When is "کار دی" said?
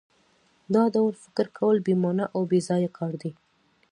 2.97-3.31